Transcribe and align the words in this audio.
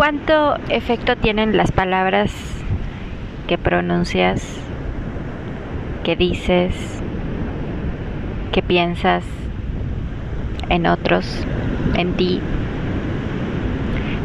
¿Cuánto 0.00 0.56
efecto 0.70 1.14
tienen 1.16 1.58
las 1.58 1.72
palabras 1.72 2.32
que 3.46 3.58
pronuncias, 3.58 4.42
que 6.04 6.16
dices, 6.16 6.74
que 8.50 8.62
piensas 8.62 9.24
en 10.70 10.86
otros, 10.86 11.44
en 11.98 12.14
ti? 12.14 12.40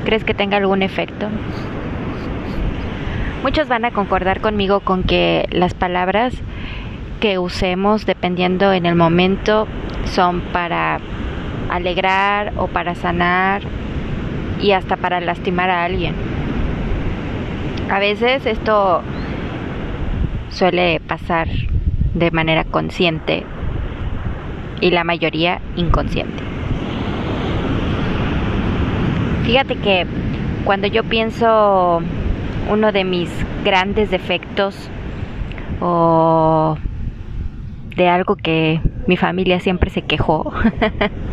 ¿Crees 0.05 0.23
que 0.23 0.33
tenga 0.33 0.55
algún 0.55 0.81
efecto? 0.81 1.27
Muchos 3.43 3.67
van 3.67 3.83
a 3.83 3.91
concordar 3.91 4.39
conmigo 4.39 4.79
con 4.79 5.03
que 5.03 5.45
las 5.51 5.73
palabras 5.73 6.33
que 7.19 7.37
usemos 7.37 8.05
dependiendo 8.05 8.71
en 8.71 8.85
el 8.85 8.95
momento 8.95 9.67
son 10.05 10.39
para 10.39 11.01
alegrar 11.69 12.53
o 12.55 12.67
para 12.67 12.95
sanar 12.95 13.63
y 14.61 14.71
hasta 14.71 14.97
para 14.97 15.19
lastimar 15.19 15.69
a 15.69 15.83
alguien. 15.83 16.13
A 17.89 17.99
veces 17.99 18.45
esto 18.45 19.01
suele 20.49 20.99
pasar 20.99 21.47
de 22.13 22.31
manera 22.31 22.63
consciente 22.63 23.43
y 24.81 24.91
la 24.91 25.03
mayoría 25.03 25.61
inconsciente. 25.75 26.43
Fíjate 29.43 29.75
que 29.75 30.07
cuando 30.63 30.87
yo 30.87 31.03
pienso 31.03 32.01
uno 32.69 32.91
de 32.91 33.03
mis 33.03 33.29
grandes 33.63 34.09
defectos 34.09 34.89
o 35.79 36.77
de 37.95 38.09
algo 38.09 38.35
que 38.35 38.81
mi 39.07 39.17
familia 39.17 39.59
siempre 39.59 39.89
se 39.91 40.01
quejó 40.01 40.51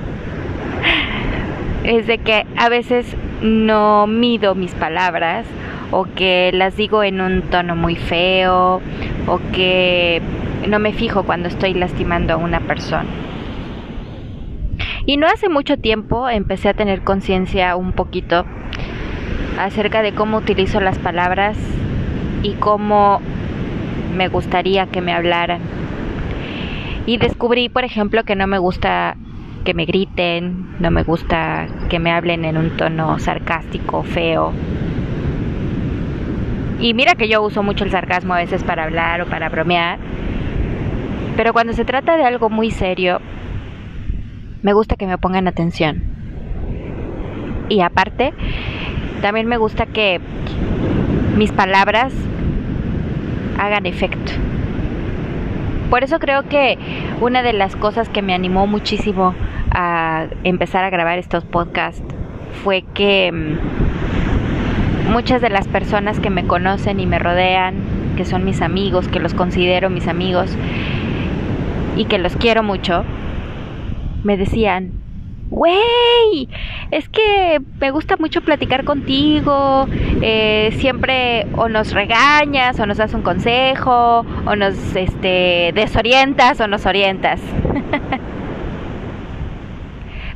es 1.84 2.06
de 2.06 2.18
que 2.18 2.46
a 2.56 2.68
veces 2.68 3.16
no 3.41 4.06
mido 4.06 4.54
mis 4.54 4.74
palabras 4.74 5.46
o 5.91 6.05
que 6.05 6.50
las 6.55 6.77
digo 6.77 7.02
en 7.02 7.20
un 7.20 7.42
tono 7.42 7.77
muy 7.77 7.97
feo 7.97 8.80
o 9.27 9.41
que 9.52 10.22
no 10.69 10.78
me 10.78 10.92
fijo 10.92 11.24
cuando 11.24 11.48
estoy 11.48 11.74
lastimando 11.74 12.34
a 12.34 12.36
una 12.36 12.61
persona. 12.61 13.08
Y 15.05 15.16
no 15.16 15.27
hace 15.27 15.48
mucho 15.48 15.77
tiempo 15.77 16.28
empecé 16.28 16.69
a 16.69 16.74
tener 16.74 17.02
conciencia 17.02 17.74
un 17.74 17.92
poquito 17.92 18.46
acerca 19.58 20.02
de 20.02 20.12
cómo 20.12 20.39
utilizo 20.39 20.80
las 20.80 20.98
palabras 20.98 21.58
y 22.42 22.55
cómo 22.55 23.20
me 24.14 24.28
gustaría 24.28 24.86
que 24.86 25.00
me 25.00 25.12
hablaran. 25.12 25.61
Y 27.06 27.17
descubrí, 27.17 27.69
por 27.69 27.84
ejemplo, 27.84 28.22
que 28.22 28.36
no 28.36 28.46
me 28.46 28.58
gusta 28.58 29.17
que 29.62 29.74
me 29.74 29.84
griten, 29.84 30.77
no 30.80 30.91
me 30.91 31.02
gusta 31.02 31.66
que 31.88 31.98
me 31.98 32.12
hablen 32.12 32.44
en 32.44 32.56
un 32.56 32.77
tono 32.77 33.18
sarcástico, 33.18 34.02
feo. 34.02 34.52
Y 36.80 36.94
mira 36.94 37.14
que 37.14 37.28
yo 37.28 37.42
uso 37.42 37.62
mucho 37.62 37.84
el 37.84 37.90
sarcasmo 37.90 38.34
a 38.34 38.38
veces 38.38 38.64
para 38.64 38.84
hablar 38.84 39.22
o 39.22 39.27
para 39.27 39.48
bromear, 39.48 39.98
pero 41.36 41.52
cuando 41.52 41.72
se 41.72 41.84
trata 41.84 42.16
de 42.16 42.24
algo 42.24 42.50
muy 42.50 42.70
serio, 42.70 43.20
me 44.62 44.72
gusta 44.72 44.96
que 44.96 45.06
me 45.06 45.18
pongan 45.18 45.48
atención. 45.48 46.02
Y 47.68 47.80
aparte, 47.80 48.33
también 49.22 49.46
me 49.46 49.56
gusta 49.56 49.86
que 49.86 50.20
mis 51.36 51.52
palabras 51.52 52.12
hagan 53.58 53.86
efecto. 53.86 54.33
Por 55.93 56.05
eso 56.05 56.19
creo 56.19 56.48
que 56.48 56.79
una 57.21 57.43
de 57.43 57.53
las 57.53 57.77
cosas 57.77 58.09
que 58.09 58.23
me 58.23 58.33
animó 58.33 58.67
muchísimo 58.67 59.35
a 59.73 60.25
empezar 60.43 60.85
a 60.85 60.89
grabar 60.89 61.19
estos 61.19 61.45
podcasts 61.45 62.03
fue 62.65 62.83
que 62.95 63.31
mm, 63.31 65.13
muchas 65.13 65.43
de 65.43 65.51
las 65.51 65.69
personas 65.69 66.19
que 66.19 66.31
me 66.31 66.47
conocen 66.47 66.98
y 66.98 67.05
me 67.05 67.19
rodean, 67.19 67.75
que 68.17 68.25
son 68.25 68.43
mis 68.43 68.63
amigos, 68.63 69.07
que 69.07 69.20
los 69.20 69.35
considero 69.35 69.91
mis 69.91 70.08
amigos 70.08 70.57
y 71.95 72.07
que 72.07 72.17
los 72.17 72.36
quiero 72.36 72.63
mucho, 72.63 73.05
me 74.25 74.39
decían, 74.39 74.92
güey, 75.52 76.48
es 76.90 77.08
que 77.11 77.61
me 77.79 77.90
gusta 77.90 78.17
mucho 78.17 78.40
platicar 78.40 78.85
contigo, 78.85 79.86
eh, 80.23 80.74
siempre 80.79 81.46
o 81.57 81.68
nos 81.68 81.92
regañas 81.92 82.80
o 82.80 82.86
nos 82.86 82.96
das 82.96 83.13
un 83.13 83.20
consejo 83.20 84.24
o 84.46 84.57
nos 84.57 84.96
este, 84.96 85.73
desorientas 85.74 86.58
o 86.61 86.67
nos 86.67 86.86
orientas. 86.86 87.40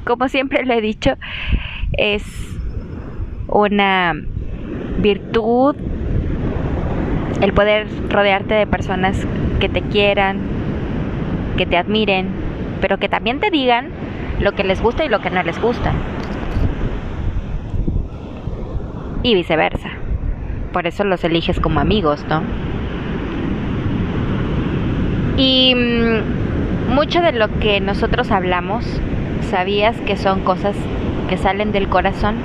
Como 0.04 0.28
siempre 0.28 0.66
lo 0.66 0.74
he 0.74 0.82
dicho, 0.82 1.16
es 1.92 2.22
una 3.48 4.12
virtud 4.98 5.76
el 7.40 7.54
poder 7.54 7.86
rodearte 8.10 8.54
de 8.54 8.66
personas 8.66 9.26
que 9.60 9.70
te 9.70 9.80
quieran, 9.80 10.40
que 11.56 11.64
te 11.64 11.78
admiren, 11.78 12.28
pero 12.82 12.98
que 12.98 13.08
también 13.08 13.40
te 13.40 13.50
digan 13.50 13.88
lo 14.40 14.52
que 14.52 14.64
les 14.64 14.82
gusta 14.82 15.04
y 15.04 15.08
lo 15.08 15.20
que 15.20 15.30
no 15.30 15.42
les 15.42 15.60
gusta. 15.60 15.92
Y 19.22 19.34
viceversa. 19.34 19.90
Por 20.72 20.86
eso 20.86 21.04
los 21.04 21.24
eliges 21.24 21.58
como 21.60 21.80
amigos, 21.80 22.24
¿no? 22.28 22.42
Y 25.36 25.74
mm, 25.74 26.94
mucho 26.94 27.20
de 27.20 27.32
lo 27.32 27.48
que 27.58 27.80
nosotros 27.80 28.30
hablamos, 28.30 28.84
¿sabías 29.50 30.00
que 30.02 30.16
son 30.16 30.40
cosas 30.40 30.76
que 31.28 31.36
salen 31.36 31.72
del 31.72 31.88
corazón? 31.88 32.36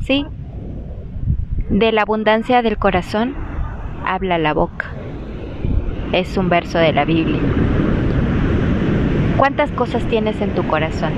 Sí. 0.00 0.26
De 1.70 1.92
la 1.92 2.02
abundancia 2.02 2.62
del 2.62 2.78
corazón 2.78 3.34
habla 4.04 4.38
la 4.38 4.54
boca. 4.54 4.86
Es 6.12 6.36
un 6.36 6.48
verso 6.48 6.78
de 6.78 6.92
la 6.92 7.04
Biblia. 7.04 7.40
¿Cuántas 9.36 9.70
cosas 9.72 10.02
tienes 10.04 10.40
en 10.40 10.54
tu 10.54 10.66
corazón? 10.66 11.12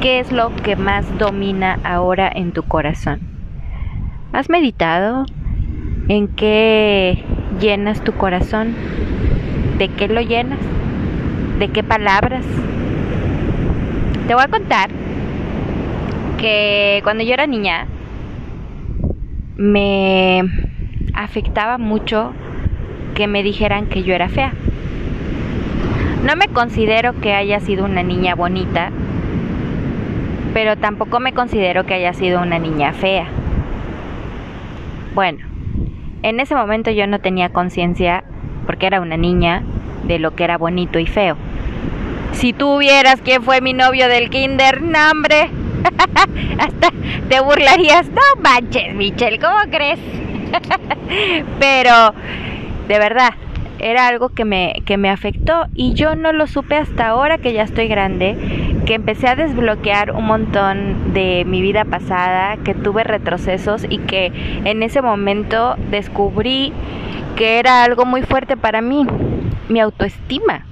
¿Qué 0.00 0.18
es 0.18 0.32
lo 0.32 0.52
que 0.56 0.74
más 0.74 1.06
domina 1.18 1.78
ahora 1.84 2.28
en 2.34 2.50
tu 2.50 2.64
corazón? 2.64 3.20
¿Has 4.32 4.50
meditado 4.50 5.24
en 6.08 6.26
qué 6.26 7.24
llenas 7.60 8.02
tu 8.02 8.12
corazón? 8.12 8.74
¿De 9.78 9.88
qué 9.88 10.08
lo 10.08 10.20
llenas? 10.20 10.58
¿De 11.60 11.68
qué 11.68 11.84
palabras? 11.84 12.44
Te 14.26 14.34
voy 14.34 14.42
a 14.42 14.48
contar 14.48 14.90
que 16.38 17.00
cuando 17.04 17.22
yo 17.22 17.34
era 17.34 17.46
niña 17.46 17.86
me 19.56 20.42
afectaba 21.14 21.78
mucho 21.78 22.32
que 23.14 23.28
me 23.28 23.44
dijeran 23.44 23.86
que 23.86 24.02
yo 24.02 24.12
era 24.12 24.28
fea. 24.28 24.54
No 26.24 26.34
me 26.36 26.48
considero 26.48 27.18
que 27.20 27.34
haya 27.34 27.60
sido 27.60 27.84
una 27.84 28.02
niña 28.02 28.34
bonita, 28.34 28.90
pero 30.52 30.76
tampoco 30.76 31.20
me 31.20 31.32
considero 31.32 31.86
que 31.86 31.94
haya 31.94 32.12
sido 32.12 32.42
una 32.42 32.58
niña 32.58 32.92
fea. 32.92 33.28
Bueno, 35.14 35.46
en 36.22 36.40
ese 36.40 36.54
momento 36.54 36.90
yo 36.90 37.06
no 37.06 37.20
tenía 37.20 37.50
conciencia, 37.50 38.24
porque 38.66 38.86
era 38.86 39.00
una 39.00 39.16
niña, 39.16 39.62
de 40.04 40.18
lo 40.18 40.34
que 40.34 40.44
era 40.44 40.58
bonito 40.58 40.98
y 40.98 41.06
feo. 41.06 41.36
Si 42.32 42.52
tú 42.52 42.78
vieras 42.78 43.20
quién 43.22 43.42
fue 43.42 43.60
mi 43.60 43.72
novio 43.72 44.08
del 44.08 44.30
kinder, 44.30 44.82
no 44.82 44.98
hasta 46.58 46.88
te 47.28 47.40
burlarías. 47.40 48.08
No 48.08 48.22
manches, 48.42 48.94
Michelle, 48.94 49.38
¿cómo 49.38 49.58
crees? 49.70 49.98
pero, 51.60 52.14
de 52.88 52.98
verdad, 52.98 53.34
era 53.78 54.08
algo 54.08 54.30
que 54.30 54.44
me, 54.44 54.82
que 54.84 54.96
me 54.96 55.10
afectó 55.10 55.66
y 55.74 55.94
yo 55.94 56.16
no 56.16 56.32
lo 56.32 56.46
supe 56.46 56.76
hasta 56.76 57.08
ahora 57.08 57.38
que 57.38 57.52
ya 57.52 57.62
estoy 57.62 57.88
grande, 57.88 58.36
que 58.86 58.94
empecé 58.94 59.28
a 59.28 59.36
desbloquear 59.36 60.12
un 60.12 60.24
montón 60.26 61.12
de 61.12 61.44
mi 61.46 61.62
vida 61.62 61.84
pasada, 61.84 62.56
que 62.58 62.74
tuve 62.74 63.04
retrocesos 63.04 63.86
y 63.88 63.98
que 63.98 64.32
en 64.64 64.82
ese 64.82 65.02
momento 65.02 65.76
descubrí 65.90 66.72
que 67.36 67.58
era 67.58 67.84
algo 67.84 68.04
muy 68.04 68.22
fuerte 68.22 68.56
para 68.56 68.80
mí, 68.80 69.06
mi 69.68 69.80
autoestima. 69.80 70.64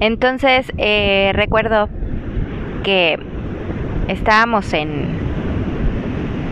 Entonces 0.00 0.70
eh, 0.78 1.30
recuerdo 1.34 1.88
que 2.82 3.18
estábamos 4.08 4.72
en, 4.72 5.18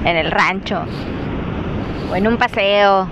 en 0.04 0.16
el 0.16 0.30
rancho 0.30 0.84
o 2.10 2.16
en 2.16 2.26
un 2.26 2.36
paseo 2.36 3.08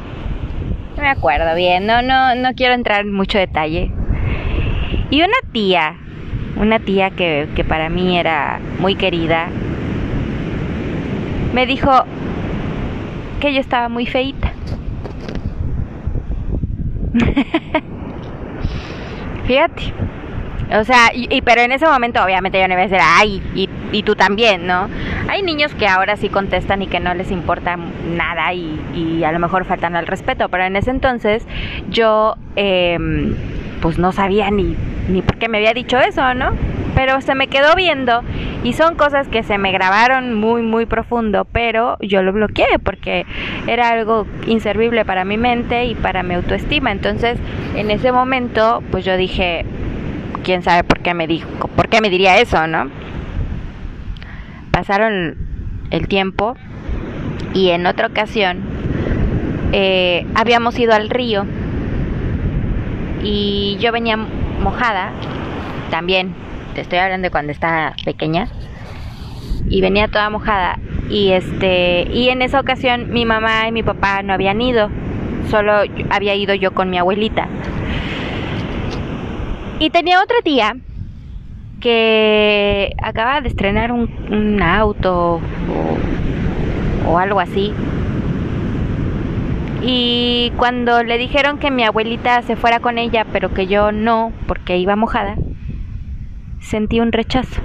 me 1.00 1.09
acuerdo 1.09 1.55
bien, 1.55 1.87
no, 1.87 2.03
no, 2.03 2.35
no 2.35 2.55
quiero 2.55 2.75
entrar 2.75 3.00
en 3.00 3.12
mucho 3.12 3.39
detalle. 3.39 3.91
Y 5.11 5.23
una 5.23 5.37
tía, 5.53 5.97
una 6.56 6.79
tía 6.79 7.11
que, 7.11 7.49
que 7.55 7.65
para 7.65 7.89
mí 7.89 8.19
era 8.19 8.61
muy 8.79 8.95
querida, 8.95 9.49
me 11.55 11.67
dijo 11.67 11.91
que 13.41 13.55
yo 13.55 13.61
estaba 13.61 13.89
muy 13.89 14.06
feita. 14.06 14.53
Fíjate, 19.47 19.95
O 20.79 20.85
sea, 20.85 21.11
y, 21.15 21.41
pero 21.43 21.62
en 21.62 21.73
ese 21.73 21.87
momento 21.87 22.23
obviamente 22.23 22.61
yo 22.61 22.69
no 22.69 22.75
iba 22.75 22.83
a 22.83 22.87
decir, 22.87 23.00
ay, 23.03 23.43
y, 23.55 23.69
y, 23.93 24.02
tú 24.02 24.14
también, 24.14 24.67
¿no? 24.67 24.88
Hay 25.29 25.43
niños 25.43 25.75
que 25.75 25.87
ahora 25.87 26.17
sí 26.17 26.29
contestan 26.29 26.82
y 26.82 26.87
que 26.87 27.00
no 27.00 27.14
les 27.14 27.31
importa 27.31 27.76
nada 27.76 28.52
y, 28.52 29.25
a 29.25 29.32
lo 29.32 29.38
mejor 29.38 29.64
faltan 29.64 29.96
al 29.96 30.06
respeto, 30.06 30.49
pero 30.49 30.64
en 30.64 30.76
ese 30.76 30.90
entonces 30.90 31.46
yo 31.90 32.37
em, 32.56 33.35
pues 33.81 33.99
no 33.99 34.12
sabía 34.12 34.50
ni, 34.50 34.76
ni 35.08 35.23
por 35.23 35.37
qué 35.37 35.49
me 35.49 35.58
había 35.58 35.75
dicho 35.75 35.99
eso, 35.99 36.35
¿no? 36.35 36.52
Pero 36.94 37.20
se 37.20 37.35
me 37.35 37.46
quedó 37.46 37.75
viendo 37.76 38.23
y 38.64 38.73
son 38.73 38.96
cosas 38.96 39.29
que 39.29 39.43
se 39.43 39.56
me 39.58 39.70
grabaron 39.70 40.35
muy, 40.35 40.62
muy 40.62 40.87
profundo, 40.87 41.46
pero 41.50 41.96
yo 42.00 42.23
lo 42.23 42.32
bloqueé 42.32 42.79
porque 42.82 43.25
era 43.67 43.90
algo 43.90 44.26
inservible 44.46 45.05
para 45.05 45.25
mi 45.25 45.37
mente 45.37 45.85
y 45.85 45.94
para 45.94 46.23
mi 46.23 46.35
autoestima. 46.35 46.90
Entonces, 46.90 47.38
en 47.76 47.90
ese 47.90 48.11
momento, 48.11 48.82
pues 48.90 49.05
yo 49.05 49.17
dije, 49.17 49.64
quién 50.43 50.62
sabe 50.62 50.82
por 50.82 51.00
qué 51.00 51.14
me 51.14 51.26
dijo, 51.26 51.49
por 51.76 51.88
qué 51.88 52.00
me 52.00 52.11
diría 52.11 52.38
eso, 52.38 52.67
¿no? 52.67 52.90
Pasaron 54.78 55.36
el 55.90 56.06
tiempo 56.06 56.54
y 57.52 57.70
en 57.70 57.84
otra 57.84 58.06
ocasión 58.06 58.60
eh, 59.72 60.25
habíamos 60.36 60.78
ido 60.78 60.94
al 60.94 61.10
río 61.10 61.44
y 63.20 63.76
yo 63.80 63.90
venía 63.90 64.16
mojada 64.16 65.10
también 65.90 66.32
te 66.76 66.82
estoy 66.82 67.00
hablando 67.00 67.26
de 67.26 67.30
cuando 67.32 67.50
estaba 67.50 67.96
pequeña 68.04 68.46
y 69.69 69.80
venía 69.80 70.06
toda 70.06 70.30
mojada 70.30 70.78
y 71.10 71.32
este 71.32 72.06
y 72.12 72.28
en 72.28 72.40
esa 72.42 72.60
ocasión 72.60 73.10
mi 73.10 73.25
mamá 73.25 73.66
y 73.66 73.72
mi 73.72 73.82
papá 73.82 74.22
no 74.22 74.32
habían 74.32 74.60
ido 74.60 74.90
solo 75.50 75.72
había 76.08 76.36
ido 76.36 76.54
yo 76.54 76.72
con 76.72 76.88
mi 76.88 76.98
abuelita. 76.98 77.48
Y 79.80 79.90
tenía 79.90 80.22
otra 80.22 80.36
tía 80.44 80.76
que 81.80 82.94
acaba 83.02 83.40
de 83.40 83.48
estrenar 83.48 83.92
un, 83.92 84.62
auto 84.62 85.40
o, 87.04 87.10
o 87.10 87.19
algo 87.19 87.40
así. 87.40 87.72
Y 89.82 90.52
cuando 90.56 91.02
le 91.02 91.19
dijeron 91.19 91.58
que 91.58 91.70
mi 91.70 91.84
abuelita 91.84 92.42
se 92.42 92.56
fuera 92.56 92.80
con 92.80 92.98
ella, 92.98 93.25
pero 93.32 93.54
que 93.54 93.66
yo 93.66 93.92
no, 93.92 94.32
porque 94.46 94.76
iba 94.76 94.96
mojada, 94.96 95.36
sentí 96.60 97.00
un 97.00 97.12
rechazo. 97.12 97.60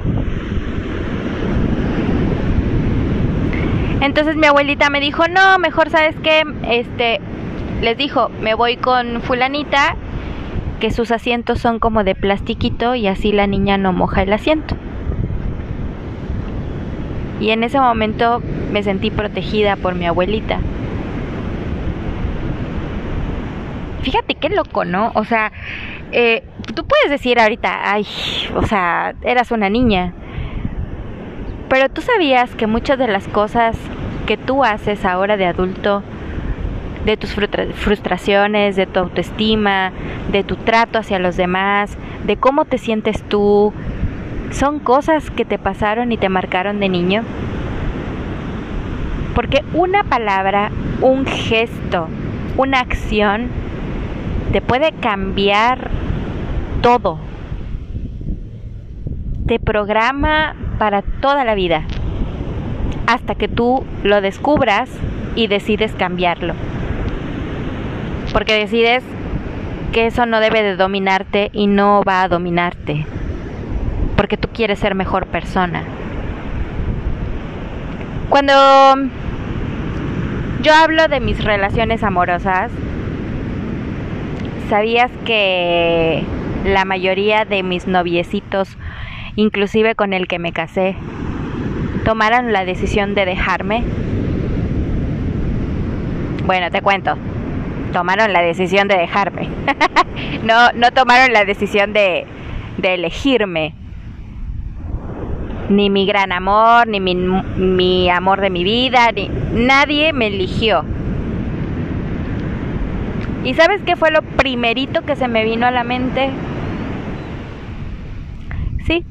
Entonces 4.04 4.36
mi 4.36 4.46
abuelita 4.48 4.90
me 4.90 5.00
dijo, 5.00 5.28
no, 5.28 5.58
mejor 5.60 5.90
sabes 5.90 6.16
que, 6.18 6.44
este, 6.68 7.22
les 7.82 7.98
dijo, 7.98 8.30
me 8.42 8.54
voy 8.54 8.76
con 8.76 9.22
fulanita 9.22 9.96
que 10.84 10.92
sus 10.92 11.12
asientos 11.12 11.60
son 11.60 11.80
como 11.80 12.04
de 12.04 12.14
plastiquito 12.14 12.94
y 12.94 13.08
así 13.08 13.32
la 13.32 13.48
niña 13.48 13.78
no 13.78 13.94
moja 13.94 14.24
el 14.24 14.34
asiento. 14.34 14.76
Y 17.40 17.52
en 17.52 17.64
ese 17.64 17.80
momento 17.80 18.42
me 18.70 18.84
sentí 18.84 19.10
protegida 19.10 19.78
por 19.78 19.96
mi 19.96 20.06
abuelita. 20.08 20.60
Fíjate 24.02 24.36
qué 24.36 24.50
loco, 24.50 24.84
¿no? 24.84 25.14
O 25.16 25.24
sea, 25.24 25.54
eh, 26.12 26.44
tú 26.76 26.86
puedes 26.86 27.10
decir 27.10 27.40
ahorita, 27.40 27.90
ay, 27.90 28.06
o 28.54 28.68
sea, 28.68 29.16
eras 29.22 29.52
una 29.52 29.70
niña. 29.70 30.12
Pero 31.70 31.88
tú 31.88 32.02
sabías 32.02 32.56
que 32.56 32.68
muchas 32.68 33.00
de 33.00 33.08
las 33.08 33.26
cosas 33.30 33.78
que 34.26 34.36
tú 34.36 34.66
haces 34.66 35.06
ahora 35.06 35.38
de 35.38 35.46
adulto 35.46 36.04
de 37.06 37.18
tus 37.18 37.34
frustraciones, 37.34 38.76
de 38.76 38.86
tu 38.86 39.00
autoestima, 39.00 39.92
de 40.32 40.44
tu 40.44 40.56
trato 40.56 41.00
hacia 41.00 41.20
los 41.20 41.36
demás, 41.36 41.98
de 42.26 42.38
cómo 42.38 42.66
te 42.66 42.78
sientes 42.78 43.22
tú. 43.24 43.74
¿Son 44.52 44.80
cosas 44.80 45.30
que 45.32 45.46
te 45.46 45.58
pasaron 45.58 46.12
y 46.12 46.18
te 46.18 46.30
marcaron 46.30 46.80
de 46.80 46.90
niño? 46.90 47.24
Porque 49.36 49.64
una 49.74 50.04
palabra, 50.04 50.72
un 51.02 51.26
gesto, 51.26 52.08
una 52.56 52.80
acción 52.80 53.50
te 54.52 54.62
puede 54.62 54.92
cambiar 54.92 55.90
todo. 56.82 57.18
Te 59.48 59.60
programa 59.60 60.56
para 60.78 61.02
toda 61.02 61.44
la 61.44 61.56
vida 61.56 61.84
hasta 63.08 63.36
que 63.36 63.50
tú 63.50 63.84
lo 64.04 64.22
descubras 64.22 64.90
y 65.36 65.48
decides 65.48 65.92
cambiarlo 65.94 66.54
porque 68.34 68.56
decides 68.56 69.04
que 69.94 70.08
eso 70.08 70.26
no 70.26 70.40
debe 70.40 70.64
de 70.64 70.76
dominarte 70.76 71.52
y 71.54 71.68
no 71.68 72.04
va 72.04 72.24
a 72.24 72.28
dominarte, 72.28 73.06
porque 74.18 74.38
tú 74.38 74.50
quieres 74.52 74.80
ser 74.80 74.96
mejor 74.96 75.28
persona. 75.28 75.84
Cuando 78.30 78.54
yo 80.64 80.74
hablo 80.74 81.08
de 81.08 81.20
mis 81.20 81.44
relaciones 81.44 82.02
amorosas, 82.02 82.72
¿sabías 84.68 85.12
que 85.26 86.24
la 86.66 86.86
mayoría 86.86 87.46
de 87.46 87.62
mis 87.62 87.86
noviecitos, 87.86 88.76
inclusive 89.36 89.94
con 89.94 90.14
el 90.14 90.28
que 90.28 90.40
me 90.40 90.52
casé, 90.52 90.96
tomaron 92.04 92.52
la 92.52 92.66
decisión 92.66 93.14
de 93.14 93.26
dejarme? 93.26 93.84
Bueno, 96.48 96.72
te 96.72 96.82
cuento 96.82 97.16
tomaron 97.94 98.34
la 98.34 98.42
decisión 98.42 98.90
de 98.90 98.98
dejarme. 98.98 99.48
no, 100.44 100.72
no 100.74 100.92
tomaron 100.92 101.32
la 101.32 101.46
decisión 101.46 101.94
de, 101.94 102.26
de 102.78 102.94
elegirme. 102.96 103.74
Ni 105.70 105.90
mi 105.90 106.06
gran 106.06 106.34
amor, 106.34 106.88
ni 106.88 107.00
mi, 107.00 107.16
mi 107.16 108.10
amor 108.10 108.42
de 108.42 108.50
mi 108.50 108.66
vida, 108.66 109.12
ni 109.14 109.30
nadie 109.54 110.12
me 110.12 110.28
eligió. 110.28 110.84
¿Y 113.46 113.54
sabes 113.54 113.82
qué 113.86 113.96
fue 113.96 114.12
lo 114.12 114.22
primerito 114.22 115.04
que 115.04 115.16
se 115.16 115.28
me 115.28 115.44
vino 115.44 115.66
a 115.66 115.72
la 115.72 115.84
mente? 115.84 116.32
Sí, 118.86 119.06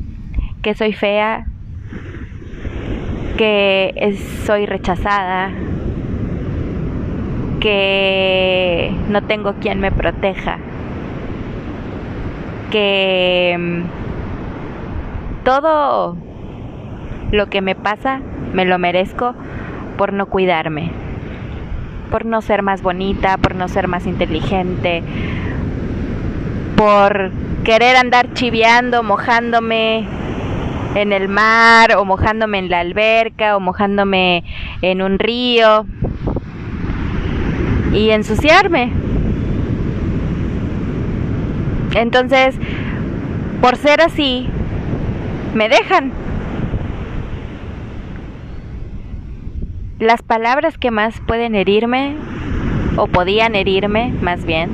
que 0.63 0.75
soy 0.75 0.93
fea, 0.93 1.47
que 3.37 4.15
soy 4.45 4.67
rechazada, 4.67 5.51
que 7.63 8.93
no 9.09 9.23
tengo 9.23 9.55
quien 9.55 9.79
me 9.79 9.93
proteja, 9.93 10.59
que 12.73 13.57
mm, 13.57 15.45
todo 15.45 16.17
lo 17.31 17.47
que 17.47 17.61
me 17.61 17.77
pasa 17.77 18.21
me 18.53 18.65
lo 18.65 18.81
merezco 18.81 19.37
por 19.97 20.13
no 20.13 20.27
cuidarme, 20.27 20.91
por 22.11 22.27
no 22.27 22.43
ser 22.43 22.63
más 22.63 22.83
bonita, 22.83 23.37
por 23.37 23.55
no 23.55 23.69
ser 23.69 23.87
más 23.87 24.07
inteligente, 24.07 25.05
por 26.77 27.31
querer 27.63 27.95
andar 27.95 28.35
chiviando, 28.35 29.05
mojándome 29.05 30.05
en 30.97 31.13
el 31.13 31.29
mar 31.29 31.95
o 31.97 32.05
mojándome 32.05 32.59
en 32.59 32.71
la 32.71 32.81
alberca 32.81 33.57
o 33.57 33.61
mojándome 33.61 34.43
en 34.83 35.01
un 35.01 35.21
río 35.21 35.87
y 37.93 38.11
ensuciarme. 38.11 38.93
Entonces, 41.95 42.55
por 43.61 43.77
ser 43.77 44.01
así, 44.01 44.49
me 45.55 45.69
dejan. 45.69 46.13
Las 49.99 50.23
palabras 50.23 50.79
que 50.79 50.91
más 50.91 51.21
pueden 51.27 51.55
herirme, 51.55 52.17
o 52.97 53.07
podían 53.07 53.55
herirme 53.55 54.13
más 54.21 54.45
bien, 54.45 54.71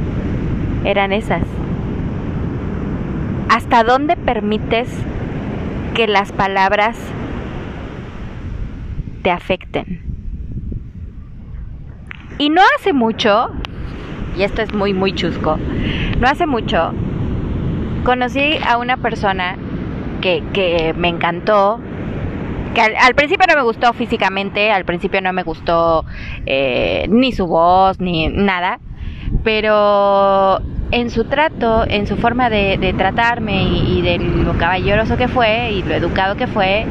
eran 0.84 1.12
esas. 1.12 1.42
¿Hasta 3.48 3.82
dónde 3.82 4.16
permites 4.16 4.88
que 5.94 6.06
las 6.06 6.32
palabras 6.32 6.96
te 9.22 9.30
afecten? 9.30 10.07
Y 12.38 12.50
no 12.50 12.62
hace 12.76 12.92
mucho, 12.92 13.50
y 14.36 14.42
esto 14.42 14.62
es 14.62 14.72
muy, 14.72 14.94
muy 14.94 15.12
chusco, 15.12 15.58
no 16.20 16.28
hace 16.28 16.46
mucho 16.46 16.92
conocí 18.08 18.58
a 18.66 18.78
una 18.78 18.96
persona 18.96 19.56
que, 20.22 20.42
que 20.54 20.94
me 20.96 21.08
encantó, 21.08 21.78
que 22.74 22.80
al, 22.80 23.14
principio 23.14 23.46
no 23.48 23.54
me 23.54 23.62
gustó 23.62 23.92
físicamente, 23.92 24.70
al 24.70 24.86
principio 24.86 25.20
no 25.20 25.32
me 25.34 25.42
gustó 25.42 26.06
eh, 26.46 27.06
ni 27.10 27.32
su 27.32 27.46
voz, 27.46 28.00
ni 28.00 28.28
nada, 28.28 28.80
pero 29.44 30.60
en 30.90 31.10
su 31.10 31.24
trato, 31.24 31.84
en 31.86 32.06
su 32.06 32.16
forma 32.16 32.48
de, 32.48 32.94
tratarme 32.96 33.64
y, 33.64 33.98
y, 33.98 34.00
de 34.00 34.18
lo 34.18 34.56
caballeroso 34.56 35.18
que 35.18 35.28
fue 35.28 35.72
y 35.72 35.82
lo 35.82 35.94
educado 35.94 36.36
que 36.36 36.46
fue 36.46 36.86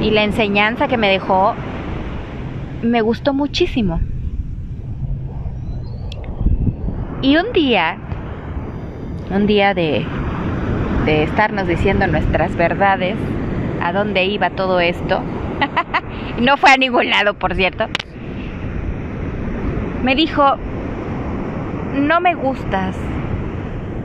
y 0.00 0.10
la 0.10 0.22
enseñanza 0.22 0.86
que 0.86 0.96
me 0.96 1.08
dejó, 1.08 1.54
me 2.82 3.00
gustó 3.00 3.34
muchísimo. 3.34 4.00
Y 7.22 7.36
un 7.36 7.52
día, 7.52 7.98
un 9.30 9.46
día 9.46 9.74
de, 9.74 10.04
de 11.04 11.22
estarnos 11.22 11.68
diciendo 11.68 12.08
nuestras 12.08 12.56
verdades, 12.56 13.16
a 13.80 13.92
dónde 13.92 14.24
iba 14.24 14.50
todo 14.50 14.80
esto. 14.80 15.20
no 16.40 16.56
fue 16.56 16.72
a 16.72 16.76
ningún 16.76 17.10
lado, 17.10 17.34
por 17.34 17.54
cierto. 17.54 17.86
Me 20.02 20.16
dijo, 20.16 20.56
no 21.94 22.20
me 22.20 22.34
gustas, 22.34 22.96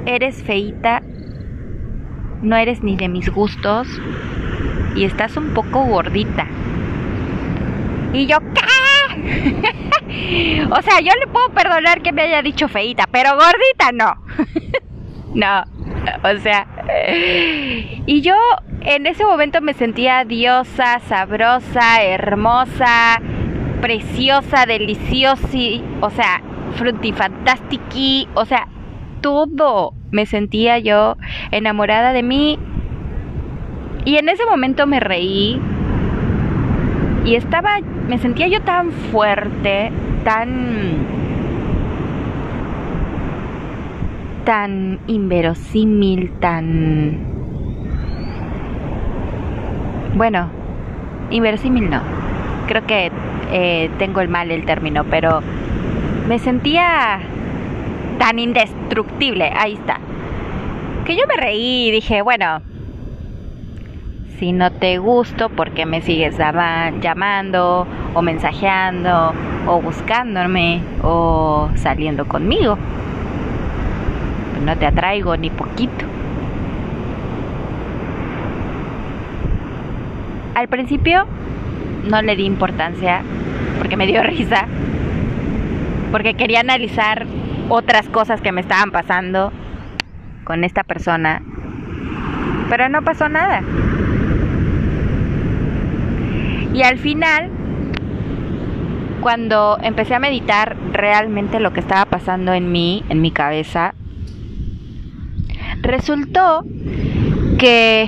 eres 0.06 0.44
feita, 0.44 1.02
no 2.44 2.56
eres 2.56 2.84
ni 2.84 2.98
de 2.98 3.10
mis 3.10 3.30
gustos 3.34 3.88
y 4.96 5.06
estás 5.06 5.38
un 5.38 5.56
poco 5.56 5.86
gordita. 5.86 6.46
Y 8.14 8.28
yo, 8.28 8.38
¿qué? 8.54 8.67
o 10.72 10.82
sea, 10.82 11.00
yo 11.00 11.12
le 11.20 11.28
puedo 11.28 11.50
perdonar 11.50 12.02
que 12.02 12.12
me 12.12 12.24
haya 12.24 12.42
dicho 12.42 12.68
feita, 12.68 13.06
pero 13.12 13.32
gordita 13.32 13.92
no. 13.94 14.14
no, 15.34 15.64
o 16.24 16.40
sea. 16.40 16.68
Y 18.06 18.22
yo 18.22 18.36
en 18.82 19.06
ese 19.06 19.26
momento 19.26 19.62
me 19.62 19.74
sentía 19.74 20.24
diosa, 20.24 21.00
sabrosa, 21.08 22.04
hermosa, 22.04 23.22
preciosa, 23.82 24.66
deliciosa, 24.66 25.58
o 26.02 26.10
sea, 26.10 26.42
frutifantastiqui, 26.76 28.28
o 28.34 28.46
sea, 28.46 28.68
todo. 29.22 29.94
Me 30.10 30.26
sentía 30.26 30.80
yo 30.80 31.18
enamorada 31.52 32.14
de 32.14 32.24
mí. 32.24 32.60
Y 34.06 34.18
en 34.18 34.30
ese 34.30 34.46
momento 34.46 34.88
me 34.88 35.02
reí. 35.02 35.60
Y 37.28 37.36
estaba, 37.36 37.80
me 38.08 38.18
sentía 38.20 38.48
yo 38.48 38.62
tan 38.62 38.90
fuerte, 38.94 39.92
tan 40.24 41.18
tan 44.46 45.00
inverosímil, 45.08 46.32
tan 46.40 47.18
bueno, 50.16 50.50
inverosímil 51.30 51.90
no. 51.90 52.00
Creo 52.66 52.86
que 52.88 53.12
eh, 53.52 53.90
tengo 54.00 54.22
el 54.22 54.30
mal 54.30 54.50
el 54.50 54.64
término, 54.64 55.04
pero 55.04 55.42
me 56.30 56.40
sentía 56.40 57.20
tan 58.20 58.40
indestructible, 58.40 59.52
ahí 59.54 59.74
está. 59.74 60.00
Que 61.06 61.18
yo 61.18 61.24
me 61.28 61.36
reí 61.36 61.90
y 61.90 61.92
dije, 61.92 62.22
bueno, 62.22 62.62
si 64.40 64.52
no 64.52 64.72
te 64.72 64.98
gusto, 64.98 65.50
porque 65.50 65.86
me 65.86 66.02
sigues 66.02 66.38
llamando 66.38 67.88
o 68.14 68.22
mensajeando 68.22 69.34
o 69.66 69.82
buscándome 69.82 70.82
o 71.02 71.70
saliendo 71.76 72.28
conmigo? 72.28 72.78
No 74.64 74.78
te 74.78 74.86
atraigo 74.86 75.36
ni 75.38 75.50
poquito. 75.50 76.06
Al 80.56 80.68
principio 80.68 81.26
no 82.10 82.22
le 82.22 82.36
di 82.36 82.44
importancia 82.44 83.22
porque 83.78 83.98
me 83.98 84.08
dio 84.08 84.24
risa, 84.24 84.66
porque 86.12 86.34
quería 86.34 86.62
analizar 86.62 87.26
otras 87.70 88.08
cosas 88.10 88.42
que 88.42 88.52
me 88.52 88.62
estaban 88.62 88.92
pasando 88.92 89.52
con 90.44 90.64
esta 90.64 90.84
persona, 90.84 91.42
pero 92.70 92.90
no 92.90 93.02
pasó 93.04 93.30
nada. 93.30 93.62
Y 96.78 96.84
al 96.84 97.00
final, 97.00 97.50
cuando 99.22 99.80
empecé 99.82 100.14
a 100.14 100.20
meditar 100.20 100.78
realmente 100.92 101.60
lo 101.60 101.74
que 101.74 101.80
estaba 101.80 102.06
pasando 102.06 102.54
en 102.54 102.72
mí, 102.72 103.04
en 103.10 103.20
mi 103.20 103.32
cabeza, 103.32 103.96
resultó 105.82 106.64
que 107.58 108.08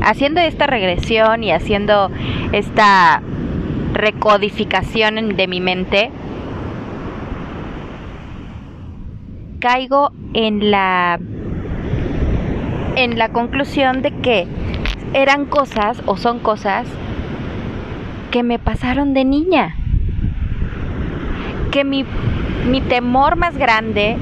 haciendo 0.00 0.40
esta 0.40 0.68
regresión 0.68 1.44
y 1.44 1.52
haciendo 1.52 2.10
esta 2.52 3.20
recodificación 3.92 5.36
de 5.36 5.46
mi 5.46 5.60
mente, 5.60 6.10
caigo 9.58 10.12
en 10.32 10.70
la 10.70 11.20
en 12.96 13.18
la 13.18 13.28
conclusión 13.28 14.00
de 14.00 14.12
que 14.12 14.48
eran 15.12 15.44
cosas 15.44 16.02
o 16.06 16.16
son 16.16 16.38
cosas 16.38 16.86
que 18.30 18.42
me 18.42 18.58
pasaron 18.58 19.12
de 19.12 19.24
niña. 19.24 19.76
Que 21.70 21.84
mi, 21.84 22.04
mi 22.68 22.80
temor 22.80 23.36
más 23.36 23.56
grande 23.56 24.16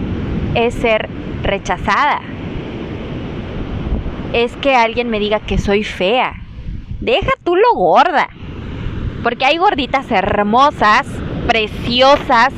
es 0.55 0.75
ser 0.75 1.09
rechazada. 1.43 2.21
Es 4.33 4.57
que 4.57 4.75
alguien 4.75 5.09
me 5.09 5.21
diga 5.21 5.41
que 5.41 5.59
soy 5.59 5.85
fea. 5.85 6.35
Deja 7.01 7.33
tú 7.45 7.57
lo 7.57 7.75
gorda. 7.75 8.29
Porque 9.23 9.45
hay 9.45 9.57
gorditas 9.57 10.11
hermosas, 10.11 11.07
preciosas, 11.47 12.53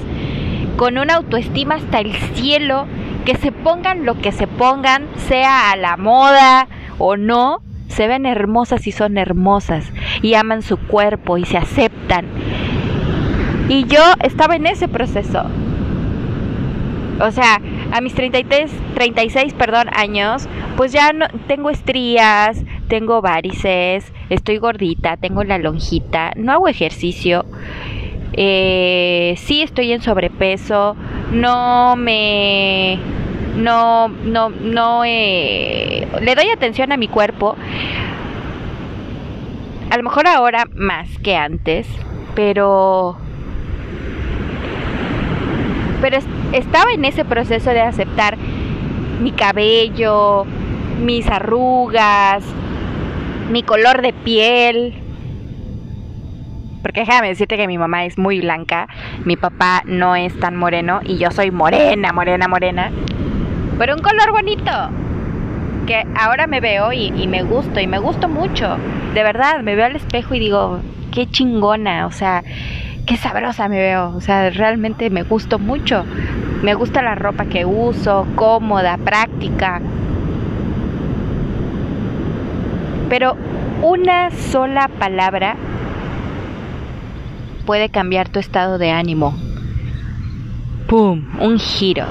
con 0.76 0.99
una 0.99 1.14
autoestima 1.16 1.76
hasta 1.76 2.00
el 2.00 2.12
cielo, 2.35 2.87
que 3.25 3.37
se 3.37 3.52
pongan 3.52 4.04
lo 4.04 4.19
que 4.21 4.33
se 4.33 4.47
pongan, 4.47 5.07
sea 5.16 5.71
a 5.71 5.76
la 5.76 5.97
moda 5.97 6.69
o 6.99 7.16
no, 7.16 7.61
se 7.88 8.07
ven 8.07 8.26
hermosas 8.26 8.87
y 8.87 8.92
son 8.92 9.19
hermosas 9.19 9.90
y 10.22 10.34
aman 10.34 10.62
su 10.62 10.76
cuerpo 10.76 11.38
y 11.38 11.44
se 11.44 11.58
aceptan. 11.58 12.26
Y 13.68 13.84
yo 13.84 14.00
estaba 14.22 14.56
en 14.56 14.66
ese 14.66 14.88
proceso. 14.88 15.44
O 17.20 17.30
sea, 17.30 17.60
a 17.92 18.00
mis 18.00 18.14
33, 18.14 18.70
36, 18.94 19.52
perdón, 19.54 19.88
años, 19.94 20.48
pues 20.76 20.92
ya 20.92 21.12
no 21.12 21.26
tengo 21.46 21.70
estrías, 21.70 22.62
tengo 22.88 23.20
varices, 23.20 24.10
estoy 24.30 24.56
gordita, 24.56 25.16
tengo 25.18 25.44
la 25.44 25.58
lonjita, 25.58 26.32
no 26.36 26.52
hago 26.52 26.68
ejercicio 26.68 27.44
eh, 28.32 29.34
sí 29.38 29.62
estoy 29.62 29.92
en 29.92 30.02
sobrepeso, 30.02 30.96
no 31.32 31.96
me 31.96 32.98
no 33.56 34.08
no 34.08 34.50
no 34.50 35.02
eh, 35.04 36.06
le 36.20 36.34
doy 36.34 36.48
atención 36.50 36.92
a 36.92 36.96
mi 36.96 37.08
cuerpo 37.08 37.56
a 39.90 39.97
lo 39.97 40.02
mejor 40.04 40.26
ahora 40.26 40.64
más 40.75 41.09
que 41.18 41.37
antes 41.37 41.87
pero 42.35 43.16
pero 46.00 46.18
estaba 46.52 46.92
en 46.92 47.04
ese 47.04 47.25
proceso 47.25 47.70
de 47.70 47.80
aceptar 47.80 48.37
mi 49.20 49.32
cabello 49.32 50.47
mis 51.00 51.28
arrugas 51.28 52.44
mi 53.50 53.62
color 53.62 54.00
de 54.00 54.12
piel 54.12 54.94
porque 56.82 57.00
déjame 57.00 57.28
decirte 57.28 57.56
que 57.56 57.66
mi 57.66 57.76
mamá 57.76 58.06
es 58.06 58.16
muy 58.16 58.40
blanca, 58.40 58.88
mi 59.25 59.37
papá 59.37 59.82
no 59.85 60.16
es 60.16 60.38
tan 60.40 60.56
moreno 60.56 61.00
y 61.04 61.18
yo 61.18 61.30
soy 61.30 61.50
morena, 61.50 62.12
morena, 62.12 62.49
morena. 62.49 62.90
Pero 63.78 63.94
un 63.94 64.00
color 64.00 64.32
bonito. 64.32 64.70
Que 65.87 66.06
ahora 66.18 66.47
me 66.47 66.61
veo 66.61 66.92
y, 66.92 67.12
y 67.16 67.26
me 67.26 67.42
gusto 67.42 67.80
y 67.80 67.87
me 67.87 67.99
gusto 67.99 68.28
mucho. 68.28 68.78
De 69.14 69.23
verdad, 69.23 69.61
me 69.62 69.75
veo 69.75 69.87
al 69.87 69.97
espejo 69.97 70.35
y 70.35 70.38
digo, 70.40 70.81
qué 71.11 71.29
chingona, 71.29 72.07
o 72.07 72.12
sea, 72.12 72.45
qué 73.07 73.17
sabrosa 73.17 73.69
me 73.69 73.79
veo. 73.79 74.14
O 74.17 74.21
sea, 74.21 74.50
realmente 74.50 75.11
me 75.11 75.23
gusto 75.23 75.59
mucho. 75.59 76.05
Me 76.62 76.75
gusta 76.75 77.02
la 77.02 77.14
ropa 77.14 77.47
que 77.47 77.64
uso, 77.64 78.26
cómoda, 78.37 78.97
práctica. 78.99 79.81
Pero 83.09 83.37
una 83.83 84.31
sola 84.31 84.88
palabra 84.88 85.57
puede 87.67 87.88
cambiar 87.88 88.29
tu 88.29 88.38
estado 88.38 88.79
de 88.79 88.93
ánimo. 88.93 89.35
¡Pum! 90.87 91.25
Un 91.40 91.59
giro. 91.59 92.05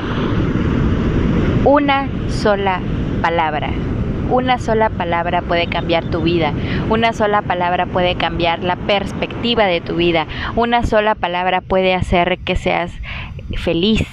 Una 1.64 2.08
sola 2.30 2.82
palabra. 3.22 3.70
Una 4.30 4.60
sola 4.60 4.90
palabra 4.90 5.42
puede 5.42 5.68
cambiar 5.68 6.06
tu 6.06 6.22
vida. 6.22 6.54
Una 6.90 7.14
sola 7.14 7.42
palabra 7.42 7.88
puede 7.88 8.14
cambiar 8.16 8.64
la 8.64 8.76
perspectiva 8.76 9.66
de 9.66 9.82
tu 9.82 9.96
vida. 9.96 10.28
Una 10.56 10.84
sola 10.84 11.16
palabra 11.16 11.62
puede 11.62 11.96
hacer 11.96 12.38
que 12.40 12.56
seas 12.56 12.92
feliz. 13.58 14.08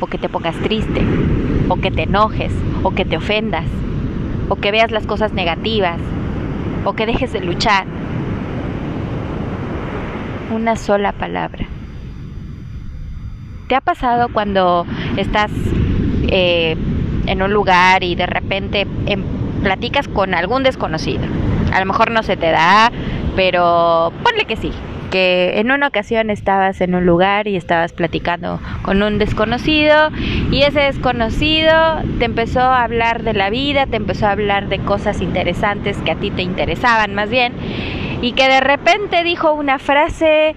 O 0.00 0.06
que 0.06 0.18
te 0.18 0.28
pongas 0.28 0.56
triste. 0.56 1.02
O 1.68 1.76
que 1.76 1.92
te 1.92 2.02
enojes. 2.02 2.52
O 2.82 2.90
que 2.90 3.04
te 3.04 3.16
ofendas. 3.16 3.66
O 4.48 4.56
que 4.56 4.72
veas 4.72 4.90
las 4.90 5.06
cosas 5.06 5.32
negativas. 5.32 6.00
O 6.84 6.94
que 6.94 7.06
dejes 7.06 7.32
de 7.32 7.40
luchar 7.40 7.86
una 10.52 10.74
sola 10.74 11.12
palabra. 11.12 11.66
¿Te 13.68 13.76
ha 13.76 13.80
pasado 13.80 14.30
cuando 14.32 14.84
estás 15.16 15.52
eh, 16.26 16.76
en 17.30 17.42
un 17.42 17.52
lugar 17.52 18.02
y 18.02 18.14
de 18.14 18.26
repente 18.26 18.86
em, 19.06 19.22
platicas 19.62 20.08
con 20.08 20.34
algún 20.34 20.62
desconocido? 20.62 21.22
A 21.72 21.80
lo 21.80 21.86
mejor 21.86 22.10
no 22.10 22.22
se 22.22 22.36
te 22.36 22.50
da, 22.50 22.90
pero 23.36 24.12
ponle 24.22 24.44
que 24.44 24.56
sí. 24.56 24.72
que 25.10 25.58
en 25.58 25.72
una 25.72 25.88
ocasión 25.88 26.30
estabas 26.30 26.80
en 26.80 26.94
un 26.94 27.04
lugar 27.04 27.48
y 27.48 27.56
estabas 27.56 27.92
platicando 27.92 28.60
con 28.82 29.02
un 29.02 29.18
desconocido 29.18 30.10
y 30.52 30.62
ese 30.62 30.82
desconocido 30.82 31.72
te 32.20 32.26
empezó 32.26 32.60
a 32.60 32.84
hablar 32.84 33.24
de 33.24 33.32
la 33.32 33.50
vida, 33.50 33.86
te 33.86 33.96
empezó 33.96 34.28
a 34.28 34.30
hablar 34.30 34.68
de 34.68 34.78
cosas 34.78 35.20
interesantes 35.20 35.98
que 36.04 36.12
a 36.12 36.14
ti 36.14 36.30
te 36.30 36.42
interesaban 36.42 37.12
más 37.16 37.28
bien 37.28 37.52
y 38.22 38.34
que 38.34 38.46
de 38.46 38.60
repente 38.60 39.24
dijo 39.24 39.52
una 39.52 39.80
frase 39.80 40.54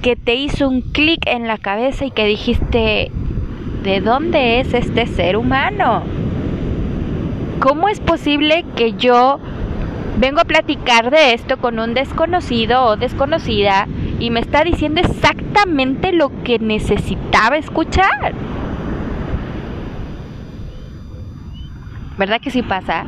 que 0.00 0.16
te 0.16 0.34
hizo 0.34 0.68
un 0.68 0.80
clic 0.80 1.26
en 1.26 1.46
la 1.46 1.58
cabeza 1.58 2.04
y 2.04 2.10
que 2.10 2.24
dijiste, 2.26 3.12
¿de 3.82 4.00
dónde 4.00 4.60
es 4.60 4.74
este 4.74 5.06
ser 5.06 5.36
humano? 5.36 6.02
¿Cómo 7.60 7.88
es 7.88 8.00
posible 8.00 8.64
que 8.76 8.94
yo 8.94 9.38
vengo 10.18 10.40
a 10.40 10.44
platicar 10.44 11.10
de 11.10 11.34
esto 11.34 11.56
con 11.58 11.78
un 11.78 11.94
desconocido 11.94 12.84
o 12.84 12.96
desconocida 12.96 13.86
y 14.18 14.30
me 14.30 14.40
está 14.40 14.62
diciendo 14.62 15.00
exactamente 15.00 16.12
lo 16.12 16.30
que 16.44 16.58
necesitaba 16.58 17.56
escuchar. 17.56 18.34
¿Verdad 22.18 22.40
que 22.40 22.50
sí 22.50 22.62
pasa? 22.62 23.04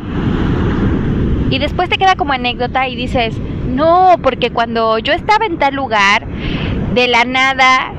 Y 1.50 1.58
después 1.58 1.88
te 1.88 1.98
queda 1.98 2.16
como 2.16 2.32
anécdota 2.32 2.88
y 2.88 2.96
dices, 2.96 3.36
no, 3.68 4.16
porque 4.22 4.50
cuando 4.50 4.98
yo 4.98 5.12
estaba 5.12 5.46
en 5.46 5.58
tal 5.58 5.74
lugar, 5.74 6.26
de 6.94 7.08
la 7.08 7.24
nada, 7.24 7.92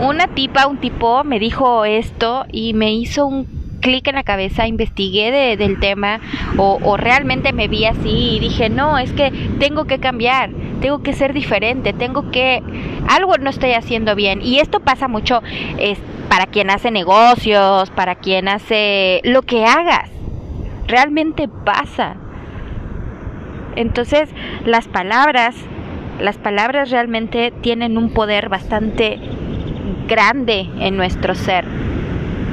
una 0.00 0.28
tipa, 0.28 0.66
un 0.66 0.78
tipo 0.78 1.24
me 1.24 1.38
dijo 1.38 1.84
esto 1.84 2.44
y 2.50 2.74
me 2.74 2.92
hizo 2.92 3.26
un 3.26 3.62
clic 3.82 4.06
en 4.06 4.14
la 4.14 4.22
cabeza, 4.22 4.66
investigué 4.66 5.30
de, 5.30 5.56
del 5.58 5.78
tema 5.78 6.20
o, 6.56 6.96
realmente 6.96 7.52
me 7.52 7.68
vi 7.68 7.84
así 7.84 8.36
y 8.36 8.40
dije, 8.40 8.70
no, 8.70 8.96
es 8.96 9.12
que 9.12 9.30
tengo 9.58 9.84
que 9.84 9.98
cambiar, 9.98 10.50
tengo 10.80 11.02
que 11.02 11.12
ser 11.12 11.34
diferente, 11.34 11.92
tengo 11.92 12.30
que, 12.30 12.62
algo 13.08 13.36
no 13.36 13.50
estoy 13.50 13.72
haciendo 13.72 14.14
bien. 14.14 14.40
Y 14.40 14.60
esto 14.60 14.80
pasa 14.80 15.08
mucho 15.08 15.42
para 16.28 16.46
quien 16.46 16.70
hace 16.70 16.90
negocios, 16.90 17.90
para 17.90 18.14
quien 18.14 18.48
hace 18.48 19.20
lo 19.24 19.42
que 19.42 19.66
hagas, 19.66 20.08
realmente 20.86 21.48
pasa. 21.48 22.16
Entonces, 23.74 24.30
las 24.64 24.86
palabras, 24.86 25.56
las 26.20 26.36
palabras 26.38 26.90
realmente 26.90 27.52
tienen 27.62 27.98
un 27.98 28.10
poder 28.10 28.48
bastante 28.48 29.18
grande 30.08 30.68
en 30.80 30.96
nuestro 30.96 31.34
ser. 31.34 31.64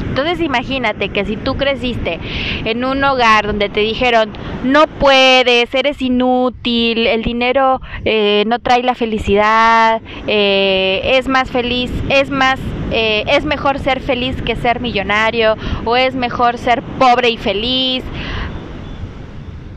Entonces 0.10 0.41
imagínate 0.41 1.10
que 1.10 1.24
si 1.24 1.38
tú 1.38 1.55
creciste 1.55 2.19
en 2.65 2.84
un 2.84 3.03
hogar 3.03 3.48
donde 3.48 3.69
te 3.69 3.79
dijeron 3.79 4.31
no 4.63 4.88
puedes, 4.88 5.74
eres 5.74 6.01
inútil, 6.01 7.08
el 7.08 7.24
dinero 7.24 7.79
eh, 8.03 8.43
no 8.48 8.60
trae 8.60 8.84
la 8.84 8.96
felicidad, 8.96 10.01
eh, 10.27 11.01
es 11.15 11.27
más 11.27 11.50
feliz, 11.51 11.91
es 12.10 12.29
más, 12.29 12.60
eh, 12.91 13.24
es 13.27 13.46
mejor 13.46 13.79
ser 13.79 14.01
feliz 14.01 14.41
que 14.41 14.55
ser 14.55 14.81
millonario 14.81 15.55
o 15.86 15.96
es 15.96 16.15
mejor 16.15 16.58
ser 16.58 16.81
pobre 17.00 17.29
y 17.29 17.38
feliz. 17.38 18.03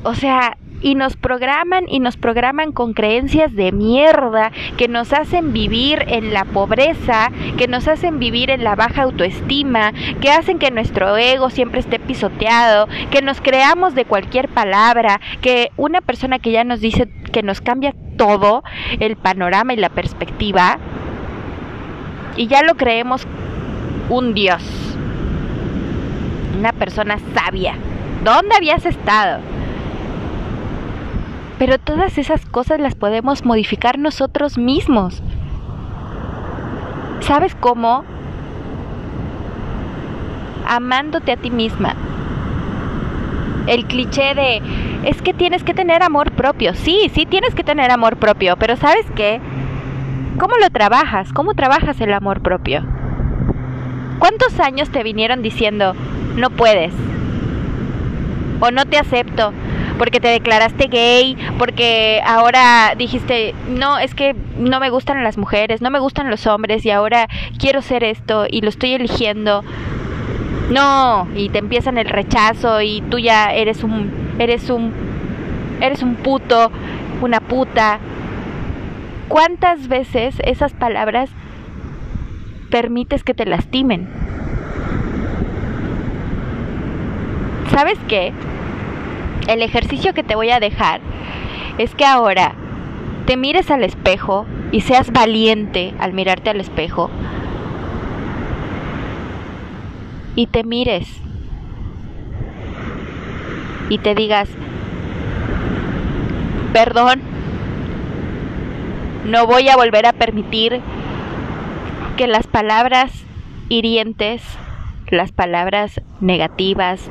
O 0.02 0.14
sea, 0.14 0.56
y 0.82 0.94
nos 0.94 1.16
programan 1.16 1.84
y 1.88 2.00
nos 2.00 2.16
programan 2.16 2.72
con 2.72 2.92
creencias 2.92 3.54
de 3.54 3.72
mierda 3.72 4.52
que 4.76 4.88
nos 4.88 5.12
hacen 5.12 5.52
vivir 5.52 6.04
en 6.08 6.32
la 6.32 6.44
pobreza, 6.44 7.30
que 7.56 7.68
nos 7.68 7.88
hacen 7.88 8.18
vivir 8.18 8.50
en 8.50 8.64
la 8.64 8.74
baja 8.74 9.02
autoestima, 9.02 9.92
que 10.20 10.30
hacen 10.30 10.58
que 10.58 10.70
nuestro 10.70 11.16
ego 11.16 11.50
siempre 11.50 11.80
esté 11.80 11.98
pisoteado, 11.98 12.88
que 13.10 13.22
nos 13.22 13.40
creamos 13.40 13.94
de 13.94 14.04
cualquier 14.04 14.48
palabra, 14.48 15.20
que 15.40 15.70
una 15.76 16.00
persona 16.00 16.38
que 16.38 16.52
ya 16.52 16.64
nos 16.64 16.80
dice 16.80 17.08
que 17.32 17.42
nos 17.42 17.60
cambia 17.60 17.94
todo 18.16 18.62
el 19.00 19.16
panorama 19.16 19.72
y 19.72 19.76
la 19.76 19.88
perspectiva 19.88 20.78
y 22.36 22.46
ya 22.46 22.62
lo 22.62 22.74
creemos 22.74 23.26
un 24.08 24.34
dios, 24.34 24.62
una 26.58 26.72
persona 26.72 27.18
sabia. 27.34 27.74
¿Dónde 28.24 28.54
habías 28.54 28.86
estado? 28.86 29.51
Pero 31.62 31.78
todas 31.78 32.18
esas 32.18 32.44
cosas 32.44 32.80
las 32.80 32.96
podemos 32.96 33.44
modificar 33.44 33.96
nosotros 33.96 34.58
mismos. 34.58 35.22
¿Sabes 37.20 37.54
cómo? 37.54 38.02
Amándote 40.66 41.30
a 41.30 41.36
ti 41.36 41.52
misma. 41.52 41.94
El 43.68 43.84
cliché 43.84 44.34
de, 44.34 44.60
es 45.04 45.22
que 45.22 45.32
tienes 45.34 45.62
que 45.62 45.72
tener 45.72 46.02
amor 46.02 46.32
propio. 46.32 46.74
Sí, 46.74 47.08
sí 47.14 47.26
tienes 47.26 47.54
que 47.54 47.62
tener 47.62 47.92
amor 47.92 48.16
propio, 48.16 48.56
pero 48.56 48.74
¿sabes 48.74 49.06
qué? 49.14 49.40
¿Cómo 50.40 50.56
lo 50.56 50.68
trabajas? 50.70 51.32
¿Cómo 51.32 51.54
trabajas 51.54 52.00
el 52.00 52.12
amor 52.12 52.42
propio? 52.42 52.84
¿Cuántos 54.18 54.58
años 54.58 54.90
te 54.90 55.04
vinieron 55.04 55.42
diciendo, 55.42 55.94
no 56.34 56.50
puedes? 56.50 56.92
O 58.58 58.72
no 58.72 58.84
te 58.84 58.98
acepto, 58.98 59.52
porque 59.98 60.20
te 60.20 60.28
declaraste 60.28 60.86
gay, 60.86 61.36
porque 61.58 62.20
ahora 62.24 62.94
dijiste, 62.96 63.54
no, 63.68 63.98
es 63.98 64.14
que 64.14 64.34
no 64.58 64.80
me 64.80 64.90
gustan 64.90 65.22
las 65.22 65.38
mujeres, 65.38 65.80
no 65.80 65.90
me 65.90 65.98
gustan 65.98 66.30
los 66.30 66.46
hombres 66.46 66.84
y 66.84 66.90
ahora 66.90 67.28
quiero 67.58 67.82
ser 67.82 68.04
esto 68.04 68.46
y 68.50 68.60
lo 68.60 68.68
estoy 68.68 68.94
eligiendo. 68.94 69.62
No, 70.70 71.28
y 71.34 71.50
te 71.50 71.58
empiezan 71.58 71.98
el 71.98 72.08
rechazo 72.08 72.80
y 72.80 73.02
tú 73.10 73.18
ya 73.18 73.52
eres 73.52 73.84
un 73.84 74.10
eres 74.38 74.70
un 74.70 74.92
eres 75.80 76.02
un 76.02 76.14
puto, 76.14 76.70
una 77.20 77.40
puta. 77.40 77.98
¿Cuántas 79.28 79.88
veces 79.88 80.36
esas 80.44 80.72
palabras 80.72 81.30
permites 82.70 83.24
que 83.24 83.34
te 83.34 83.44
lastimen? 83.44 84.08
¿Sabes 87.70 87.98
qué? 88.08 88.32
El 89.48 89.62
ejercicio 89.62 90.14
que 90.14 90.22
te 90.22 90.34
voy 90.34 90.50
a 90.50 90.60
dejar 90.60 91.00
es 91.78 91.94
que 91.94 92.04
ahora 92.04 92.54
te 93.26 93.36
mires 93.36 93.70
al 93.70 93.82
espejo 93.82 94.46
y 94.72 94.80
seas 94.80 95.12
valiente 95.12 95.94
al 95.98 96.12
mirarte 96.12 96.50
al 96.50 96.60
espejo 96.60 97.10
y 100.34 100.46
te 100.46 100.64
mires 100.64 101.08
y 103.88 103.98
te 103.98 104.14
digas, 104.14 104.48
perdón, 106.72 107.20
no 109.26 109.46
voy 109.46 109.68
a 109.68 109.76
volver 109.76 110.06
a 110.06 110.14
permitir 110.14 110.80
que 112.16 112.26
las 112.26 112.46
palabras 112.46 113.12
hirientes, 113.68 114.42
las 115.08 115.30
palabras 115.32 116.00
negativas, 116.20 117.10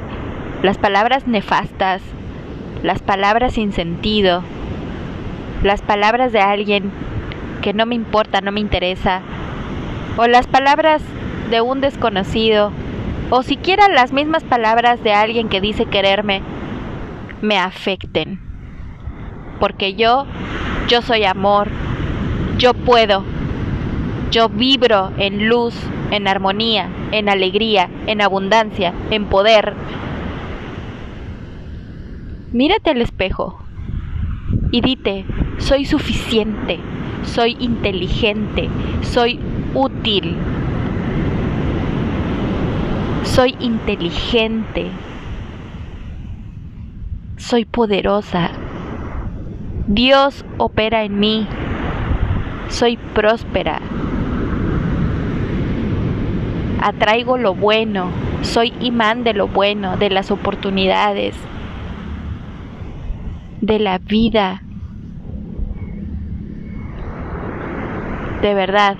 las 0.64 0.78
palabras 0.78 1.28
nefastas, 1.28 2.02
las 2.84 3.02
palabras 3.02 3.54
sin 3.54 3.72
sentido, 3.74 4.44
las 5.64 5.82
palabras 5.82 6.32
de 6.32 6.40
alguien 6.40 6.92
que 7.62 7.74
no 7.74 7.86
me 7.86 7.96
importa, 7.96 8.42
no 8.42 8.52
me 8.52 8.60
interesa, 8.60 9.22
o 10.18 10.28
las 10.28 10.48
palabras 10.48 11.02
de 11.50 11.62
un 11.62 11.82
desconocido, 11.82 12.72
o 13.30 13.44
siquiera 13.44 13.88
las 13.88 14.12
mismas 14.12 14.44
palabras 14.44 15.04
de 15.04 15.14
alguien 15.14 15.48
que 15.48 15.62
dice 15.62 15.86
quererme, 15.86 16.42
me 17.42 17.58
afecten. 17.58 18.40
Porque 19.60 19.94
yo, 19.94 20.26
yo 20.88 21.02
soy 21.02 21.24
amor, 21.24 21.70
yo 22.58 22.74
puedo, 22.74 23.24
yo 24.32 24.50
vibro 24.50 25.12
en 25.18 25.48
luz, 25.48 25.76
en 26.10 26.28
armonía, 26.28 26.90
en 27.12 27.30
alegría, 27.30 27.90
en 28.08 28.22
abundancia, 28.22 28.94
en 29.12 29.26
poder, 29.26 29.76
Mírate 32.54 32.90
al 32.90 33.02
espejo 33.02 33.58
y 34.72 34.82
dite, 34.82 35.24
soy 35.58 35.86
suficiente, 35.86 36.80
soy 37.24 37.56
inteligente, 37.62 38.68
soy 39.04 39.40
útil, 39.74 40.36
soy 43.24 43.56
inteligente, 43.62 44.88
soy 47.38 47.64
poderosa, 47.64 48.52
Dios 49.88 50.44
opera 50.58 51.04
en 51.04 51.20
mí, 51.22 51.48
soy 52.68 52.98
próspera, 53.14 53.80
atraigo 56.82 57.38
lo 57.38 57.56
bueno, 57.56 58.10
soy 58.42 58.74
imán 58.82 59.24
de 59.24 59.34
lo 59.34 59.48
bueno, 59.48 59.96
de 59.96 60.10
las 60.10 60.32
oportunidades 60.32 61.34
de 63.62 63.80
la 63.80 64.00
vida. 64.00 64.62
De 68.42 68.54
verdad, 68.54 68.98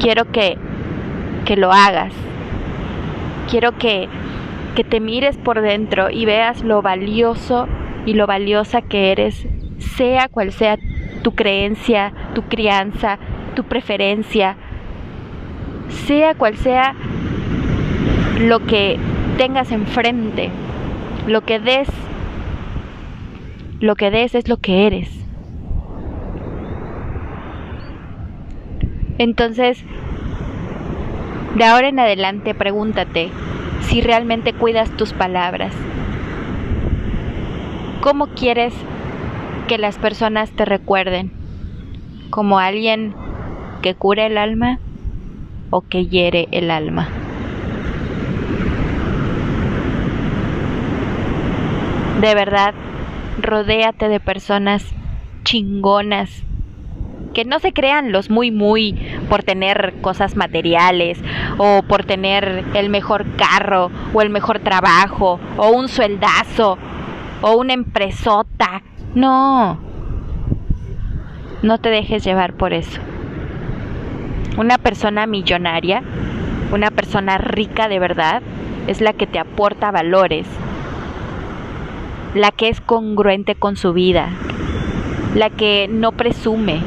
quiero 0.00 0.30
que, 0.30 0.58
que 1.44 1.56
lo 1.56 1.72
hagas. 1.72 2.12
Quiero 3.48 3.78
que, 3.78 4.08
que 4.74 4.84
te 4.84 5.00
mires 5.00 5.36
por 5.36 5.60
dentro 5.60 6.10
y 6.10 6.26
veas 6.26 6.62
lo 6.62 6.82
valioso 6.82 7.68
y 8.04 8.14
lo 8.14 8.26
valiosa 8.26 8.82
que 8.82 9.12
eres, 9.12 9.46
sea 9.78 10.28
cual 10.28 10.52
sea 10.52 10.76
tu 11.22 11.34
creencia, 11.34 12.12
tu 12.34 12.42
crianza, 12.42 13.18
tu 13.54 13.64
preferencia, 13.64 14.56
sea 15.88 16.34
cual 16.34 16.56
sea 16.56 16.94
lo 18.40 18.60
que 18.60 18.98
tengas 19.36 19.72
enfrente, 19.72 20.50
lo 21.26 21.42
que 21.42 21.58
des, 21.58 21.88
lo 23.80 23.94
que 23.94 24.10
des 24.10 24.34
es 24.34 24.48
lo 24.48 24.56
que 24.56 24.86
eres. 24.86 25.08
Entonces, 29.18 29.84
de 31.56 31.64
ahora 31.64 31.88
en 31.88 31.98
adelante 31.98 32.54
pregúntate 32.54 33.30
si 33.82 34.00
realmente 34.00 34.52
cuidas 34.52 34.90
tus 34.96 35.12
palabras. 35.12 35.72
¿Cómo 38.00 38.28
quieres 38.28 38.74
que 39.66 39.78
las 39.78 39.98
personas 39.98 40.50
te 40.50 40.64
recuerden? 40.64 41.32
¿Como 42.30 42.58
alguien 42.58 43.14
que 43.82 43.94
cura 43.94 44.26
el 44.26 44.38
alma 44.38 44.78
o 45.70 45.82
que 45.82 46.06
hiere 46.06 46.48
el 46.52 46.70
alma? 46.70 47.08
De 52.20 52.34
verdad, 52.34 52.74
rodéate 53.38 54.08
de 54.08 54.20
personas 54.20 54.84
chingonas 55.44 56.44
que 57.34 57.44
no 57.44 57.58
se 57.60 57.72
crean 57.72 58.10
los 58.10 58.30
muy 58.30 58.50
muy 58.50 58.94
por 59.28 59.42
tener 59.42 59.94
cosas 60.00 60.36
materiales 60.36 61.20
o 61.56 61.82
por 61.82 62.04
tener 62.04 62.64
el 62.74 62.90
mejor 62.90 63.26
carro 63.36 63.90
o 64.12 64.22
el 64.22 64.30
mejor 64.30 64.58
trabajo 64.60 65.38
o 65.56 65.70
un 65.70 65.88
sueldazo 65.88 66.78
o 67.40 67.56
una 67.56 67.74
empresota. 67.74 68.82
No. 69.14 69.78
No 71.62 71.78
te 71.78 71.90
dejes 71.90 72.24
llevar 72.24 72.54
por 72.54 72.72
eso. 72.72 73.00
Una 74.56 74.78
persona 74.78 75.26
millonaria, 75.26 76.02
una 76.72 76.90
persona 76.90 77.38
rica 77.38 77.88
de 77.88 77.98
verdad, 77.98 78.42
es 78.86 79.00
la 79.00 79.12
que 79.12 79.26
te 79.26 79.38
aporta 79.38 79.90
valores, 79.90 80.46
la 82.34 82.50
que 82.50 82.68
es 82.68 82.80
congruente 82.80 83.54
con 83.54 83.76
su 83.76 83.92
vida, 83.92 84.28
la 85.34 85.50
que 85.50 85.88
no 85.90 86.12
presume, 86.12 86.80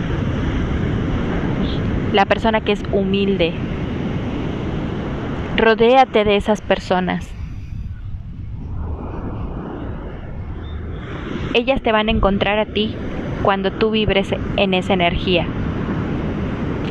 la 2.13 2.25
persona 2.25 2.61
que 2.61 2.73
es 2.73 2.83
humilde. 2.91 3.53
Rodéate 5.57 6.23
de 6.23 6.35
esas 6.35 6.61
personas. 6.61 7.29
Ellas 11.53 11.81
te 11.81 11.91
van 11.91 12.07
a 12.07 12.11
encontrar 12.11 12.59
a 12.59 12.65
ti 12.65 12.95
cuando 13.43 13.71
tú 13.71 13.91
vibres 13.91 14.33
en 14.55 14.73
esa 14.73 14.93
energía. 14.93 15.45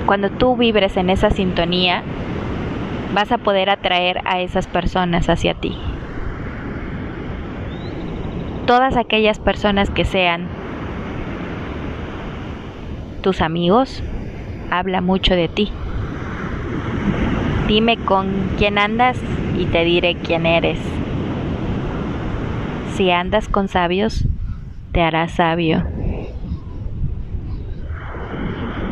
Cuando 0.07 0.29
tú 0.31 0.57
vibres 0.57 0.97
en 0.97 1.09
esa 1.09 1.31
sintonía, 1.31 2.03
vas 3.15 3.33
a 3.33 3.39
poder 3.39 3.71
atraer 3.71 4.21
a 4.25 4.41
esas 4.41 4.67
personas 4.67 5.29
hacia 5.29 5.55
ti. 5.55 5.77
Todas 8.71 8.97
aquellas 8.97 9.41
personas 9.41 9.91
que 9.91 10.05
sean 10.05 10.47
tus 13.21 13.43
amigos, 13.43 14.01
habla 14.71 15.01
mucho 15.01 15.35
de 15.35 15.49
ti. 15.49 15.73
Dime 17.67 17.97
con 17.97 18.29
quién 18.59 18.79
andas 18.79 19.19
y 19.59 19.65
te 19.65 19.83
diré 19.83 20.15
quién 20.15 20.47
eres. 20.47 20.79
Si 22.95 23.11
andas 23.11 23.49
con 23.49 23.67
sabios, 23.67 24.25
te 24.93 25.03
harás 25.03 25.33
sabio. 25.33 25.83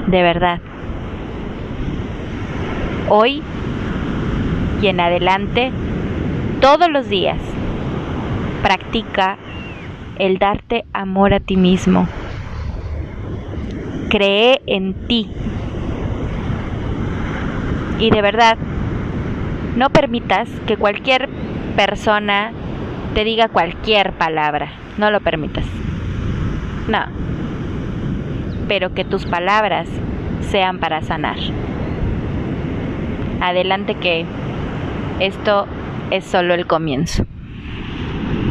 De 0.08 0.22
verdad. 0.24 0.58
Hoy 3.08 3.44
y 4.82 4.88
en 4.88 4.98
adelante, 4.98 5.70
todos 6.60 6.90
los 6.90 7.08
días, 7.08 7.38
practica 8.64 9.38
el 10.18 10.38
darte 10.38 10.84
amor 10.92 11.34
a 11.34 11.40
ti 11.40 11.56
mismo. 11.56 12.08
Cree 14.10 14.60
en 14.66 14.94
ti 15.06 15.30
y 17.98 18.10
de 18.10 18.22
verdad, 18.22 18.56
no 19.76 19.90
permitas 19.90 20.48
que 20.66 20.76
cualquier 20.76 21.28
persona 21.74 22.52
te 23.14 23.24
diga 23.24 23.48
cualquier 23.48 24.12
palabra. 24.12 24.70
No 24.98 25.10
lo 25.10 25.20
permitas. 25.20 25.64
No. 26.86 27.00
Pero 28.68 28.94
que 28.94 29.04
tus 29.04 29.26
palabras 29.26 29.88
sean 30.48 30.78
para 30.78 31.02
sanar. 31.02 31.38
Adelante 33.40 33.94
que 33.96 34.26
esto 35.18 35.66
es 36.10 36.24
solo 36.24 36.54
el 36.54 36.66
comienzo. 36.66 37.24